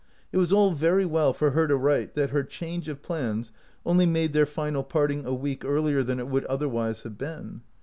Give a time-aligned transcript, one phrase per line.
[0.31, 3.51] It was all very well for her to write that her change of plans
[3.85, 7.61] only made their final part ing a week earlier than it would otherwise .have been.